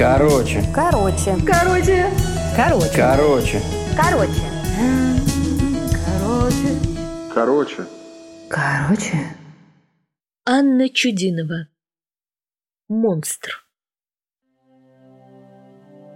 [0.00, 0.64] Короче.
[0.74, 1.36] Короче.
[1.46, 2.06] Короче.
[2.56, 2.90] Короче.
[2.96, 3.60] Короче.
[3.94, 4.40] Короче.
[6.06, 6.68] Короче.
[7.34, 7.86] Короче.
[8.48, 9.36] Короче.
[10.46, 11.66] Анна Чудинова.
[12.88, 13.62] Монстр.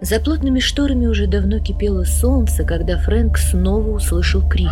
[0.01, 4.71] За плотными шторами уже давно кипело солнце, когда Фрэнк снова услышал крик.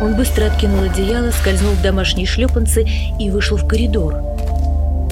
[0.00, 2.86] Он быстро откинул одеяло, скользнул в домашние шлепанцы
[3.18, 4.29] и вышел в коридор.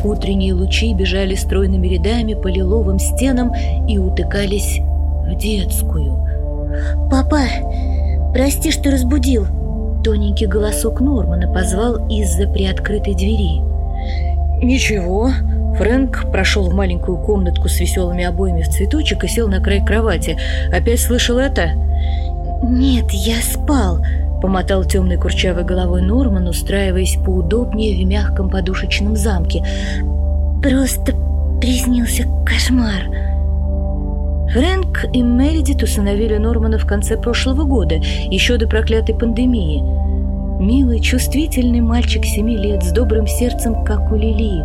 [0.04, 3.52] Утренние лучи бежали стройными рядами по лиловым стенам
[3.88, 6.18] и утыкались в детскую.
[7.10, 7.40] «Папа,
[8.32, 9.46] прости, что разбудил!»
[10.04, 13.60] Тоненький голосок Нормана позвал из-за приоткрытой двери.
[14.62, 15.30] «Ничего».
[15.76, 20.36] Фрэнк прошел в маленькую комнатку с веселыми обоями в цветочек и сел на край кровати.
[20.72, 21.70] «Опять слышал это?»
[22.62, 24.04] «Нет, я спал»,—
[24.40, 29.64] помотал темной курчавой головой Норман, устраиваясь поудобнее в мягком подушечном замке.
[30.62, 31.14] «Просто
[31.60, 33.28] приснился кошмар».
[34.52, 39.82] Фрэнк и Мередит усыновили Нормана в конце прошлого года, еще до проклятой пандемии.
[40.58, 44.62] Милый, чувствительный мальчик семи лет с добрым сердцем, как у Лили.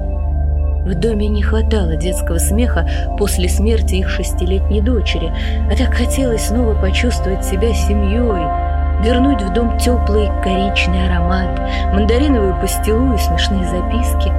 [0.85, 5.31] В доме не хватало детского смеха после смерти их шестилетней дочери,
[5.69, 8.62] а так хотелось снова почувствовать себя семьей,
[9.03, 11.59] вернуть в дом теплый коричный аромат,
[11.93, 14.31] мандариновую пастилу и смешные записки.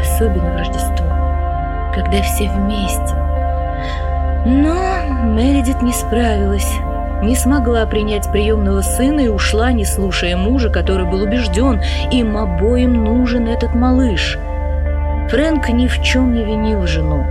[0.00, 1.06] Особенно в Рождество,
[1.94, 3.14] когда все вместе.
[4.46, 4.74] Но
[5.24, 6.70] Мередит не справилась,
[7.22, 13.04] не смогла принять приемного сына и ушла, не слушая мужа, который был убежден, им обоим
[13.04, 14.38] нужен этот малыш–
[15.28, 17.24] Фрэнк ни в чем не винил жену.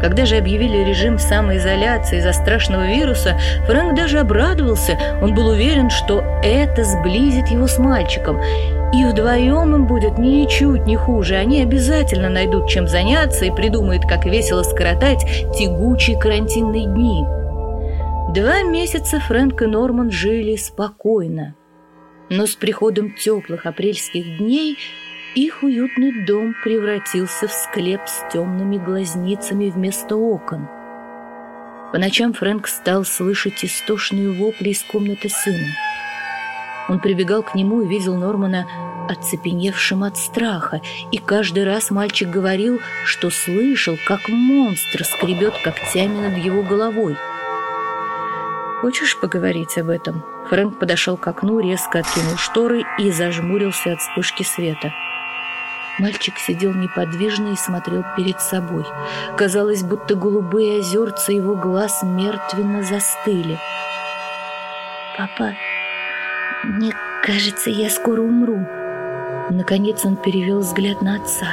[0.00, 4.98] Когда же объявили режим самоизоляции из-за страшного вируса, Фрэнк даже обрадовался.
[5.20, 8.40] Он был уверен, что это сблизит его с мальчиком.
[8.92, 11.34] И вдвоем им будет ничуть не хуже.
[11.34, 15.24] Они обязательно найдут чем заняться и придумают, как весело скоротать
[15.58, 17.24] тягучие карантинные дни.
[18.34, 21.54] Два месяца Фрэнк и Норман жили спокойно.
[22.30, 24.76] Но с приходом теплых апрельских дней
[25.44, 30.68] их уютный дом превратился в склеп с темными глазницами вместо окон.
[31.92, 35.68] По ночам Фрэнк стал слышать истошные вопли из комнаты сына.
[36.88, 38.66] Он прибегал к нему и видел Нормана
[39.08, 40.80] оцепеневшим от страха,
[41.12, 47.16] и каждый раз мальчик говорил, что слышал, как монстр скребет когтями над его головой.
[48.80, 54.42] «Хочешь поговорить об этом?» Фрэнк подошел к окну, резко откинул шторы и зажмурился от вспышки
[54.42, 54.92] света–
[55.98, 58.84] Мальчик сидел неподвижно и смотрел перед собой.
[59.36, 63.58] Казалось, будто голубые озерца его глаз мертвенно застыли.
[65.16, 65.54] «Папа,
[66.64, 66.92] мне
[67.24, 68.64] кажется, я скоро умру».
[69.50, 71.48] Наконец он перевел взгляд на отца.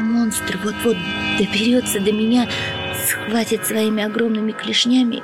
[0.00, 0.96] «Монстр вот-вот
[1.38, 2.46] доберется до меня,
[3.06, 5.22] схватит своими огромными клешнями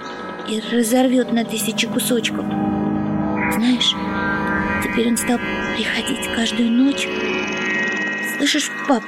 [0.48, 2.46] и разорвет на тысячи кусочков.
[3.52, 3.94] Знаешь,
[4.82, 5.38] теперь он стал
[5.76, 7.06] приходить каждую ночь
[8.36, 9.02] Слышишь, пап,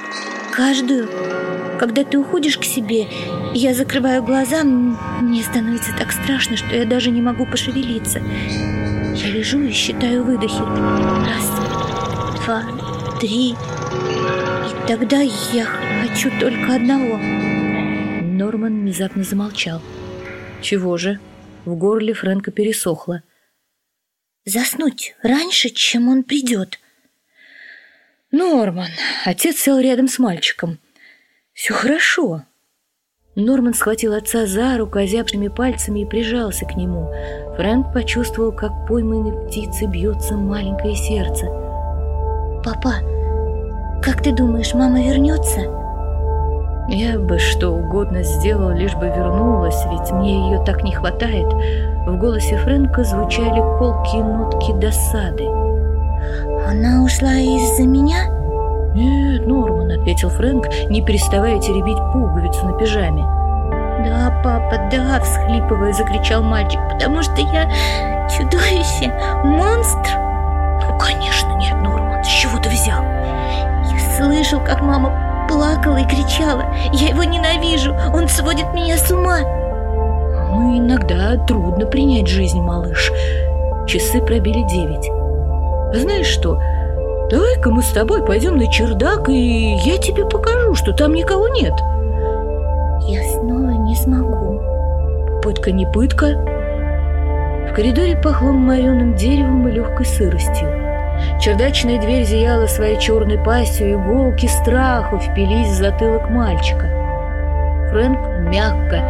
[0.51, 1.09] каждую,
[1.79, 3.07] когда ты уходишь к себе,
[3.53, 8.19] я закрываю глаза, мне становится так страшно, что я даже не могу пошевелиться.
[8.19, 10.61] Я лежу и считаю выдохи.
[11.25, 12.63] Раз, два,
[13.19, 13.51] три.
[13.51, 15.65] И тогда я
[16.01, 17.17] хочу только одного.
[17.17, 19.81] Норман внезапно замолчал.
[20.61, 21.19] Чего же?
[21.65, 23.23] В горле Фрэнка пересохло.
[24.45, 26.79] Заснуть раньше, чем он придет.
[28.31, 28.89] «Норман!»
[29.25, 30.79] Отец сел рядом с мальчиком.
[31.53, 32.43] «Все хорошо!»
[33.35, 37.13] Норман схватил отца за руку озябшими пальцами и прижался к нему.
[37.55, 41.45] Фрэнк почувствовал, как пойманной птицы бьется маленькое сердце.
[42.65, 42.95] «Папа,
[44.03, 45.61] как ты думаешь, мама вернется?»
[46.89, 51.47] «Я бы что угодно сделал, лишь бы вернулась, ведь мне ее так не хватает».
[52.07, 55.66] В голосе Фрэнка звучали колкие нотки досады.
[56.69, 58.25] Она ушла из-за меня?
[58.93, 63.23] Нет, Норман, ответил Фрэнк, не переставая теребить пуговицу на пижаме.
[64.03, 67.71] Да, папа, да, всхлипывая, закричал мальчик, потому что я
[68.27, 69.09] чудовище,
[69.45, 70.11] монстр.
[70.83, 73.01] Ну, конечно, нет, Норман, с чего ты взял?
[73.01, 76.65] Я слышал, как мама плакала и кричала.
[76.91, 79.39] Я его ненавижу, он сводит меня с ума.
[80.51, 83.09] Ну, иногда трудно принять жизнь, малыш.
[83.87, 85.09] Часы пробили девять.
[85.93, 86.59] Знаешь что,
[87.29, 91.73] давай-ка мы с тобой пойдем на чердак, и я тебе покажу, что там никого нет.
[93.07, 94.61] Я снова не смогу.
[95.41, 96.35] Пытка не пытка.
[97.69, 100.67] В коридоре пахло мореным деревом и легкой сыростью.
[101.39, 106.89] Чердачная дверь зияла своей черной пастью, иголки страха впились в затылок мальчика.
[107.91, 108.19] Фрэнк
[108.49, 109.01] мягко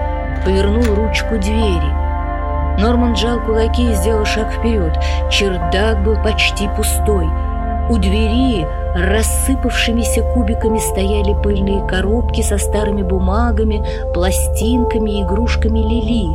[0.46, 1.97] повернул ручку двери.
[2.78, 4.94] Норман сжал кулаки и сделал шаг вперед.
[5.32, 7.28] Чердак был почти пустой.
[7.90, 16.28] У двери рассыпавшимися кубиками стояли пыльные коробки со старыми бумагами, пластинками и игрушками Лили.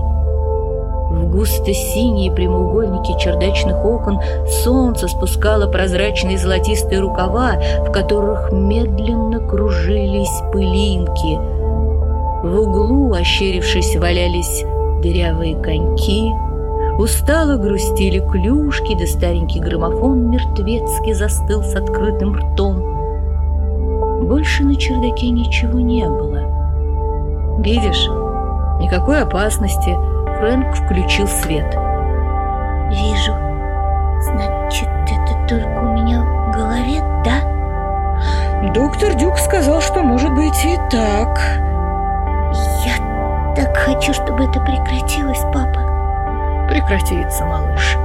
[1.13, 4.19] В густо-синие прямоугольники чердачных окон
[4.65, 7.57] солнце спускало прозрачные золотистые рукава,
[7.87, 11.39] в которых медленно кружились пылинки.
[12.43, 14.65] В углу, ощерившись, валялись
[15.03, 16.33] дырявые коньки,
[16.99, 24.29] Устало грустили клюшки, да старенький граммофон мертвецки застыл с открытым ртом.
[24.29, 27.59] Больше на чердаке ничего не было.
[27.61, 28.09] «Видишь,
[28.81, 29.97] никакой опасности»,—
[30.39, 31.75] Фрэнк включил свет.
[32.91, 33.33] «Вижу.
[34.21, 40.77] Значит, это только у меня в голове, да?» «Доктор Дюк сказал, что может быть и
[40.91, 41.72] так».
[43.57, 45.93] «Я так хочу, чтобы это прекратилось, папа
[46.73, 47.97] прекратится, малыш.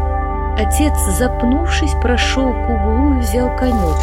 [0.58, 3.98] Отец, запнувшись, прошел к углу и взял конек.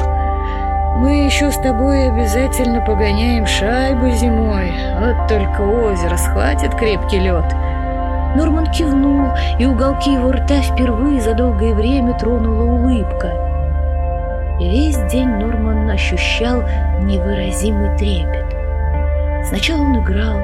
[0.97, 4.73] Мы еще с тобой обязательно погоняем шайбу зимой.
[5.01, 7.45] Вот только озеро схватит крепкий лед.
[8.37, 13.33] Норман кивнул, и уголки его рта впервые за долгое время тронула улыбка.
[14.61, 16.63] Весь день Норман ощущал
[17.03, 18.47] невыразимый трепет.
[19.49, 20.39] Сначала он играл,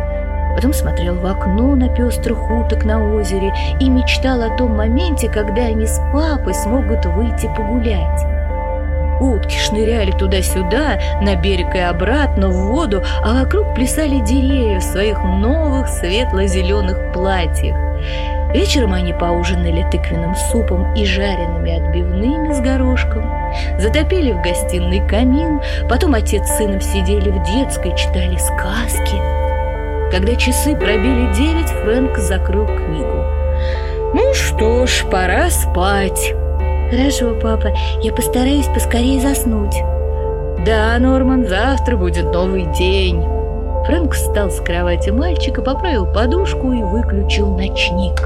[0.55, 5.63] Потом смотрел в окно на пестрых уток на озере и мечтал о том моменте, когда
[5.63, 8.25] они с папой смогут выйти погулять.
[9.21, 15.23] Утки шныряли туда-сюда, на берег и обратно, в воду, а вокруг плясали деревья в своих
[15.23, 17.77] новых светло-зеленых платьях.
[18.55, 23.31] Вечером они поужинали тыквенным супом и жареными отбивными с горошком,
[23.79, 29.17] затопили в гостиной камин, потом отец с сыном сидели в детской, читали сказки–
[30.11, 33.25] когда часы пробили девять, Фрэнк закрыл книгу.
[34.13, 36.35] «Ну что ж, пора спать».
[36.91, 37.69] «Хорошо, папа,
[38.03, 39.77] я постараюсь поскорее заснуть».
[40.67, 43.25] «Да, Норман, завтра будет новый день».
[43.87, 48.21] Фрэнк встал с кровати мальчика, поправил подушку и выключил ночник.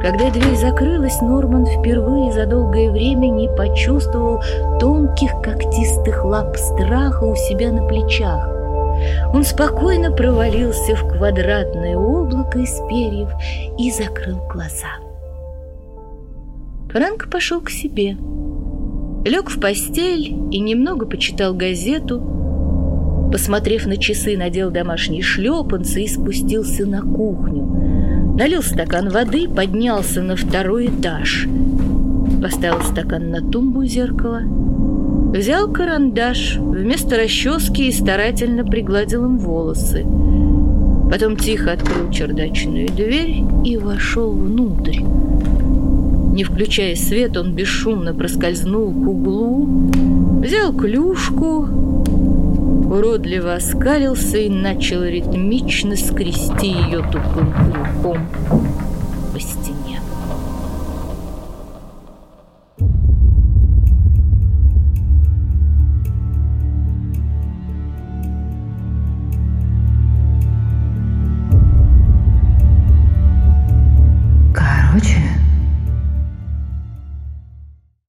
[0.00, 4.42] Когда дверь закрылась, Норман впервые за долгое время не почувствовал
[4.80, 8.61] тонких когтистых лап страха у себя на плечах.
[9.32, 13.30] Он спокойно провалился в квадратное облако из перьев
[13.78, 14.98] и закрыл глаза.
[16.90, 18.16] Франк пошел к себе.
[19.24, 22.20] Лег в постель и немного почитал газету.
[23.32, 28.34] Посмотрев на часы, надел домашние шлепанцы и спустился на кухню.
[28.38, 31.46] Налил стакан воды, поднялся на второй этаж.
[32.42, 34.42] Поставил стакан на тумбу зеркала–
[35.32, 40.04] Взял карандаш вместо расчески и старательно пригладил им волосы.
[41.10, 44.98] Потом тихо открыл чердачную дверь и вошел внутрь.
[45.00, 49.90] Не включая свет, он бесшумно проскользнул к углу,
[50.42, 51.66] взял клюшку,
[52.90, 58.18] уродливо оскалился и начал ритмично скрести ее тупым крюком.